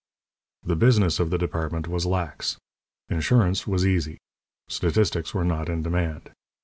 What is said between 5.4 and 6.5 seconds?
not in demand.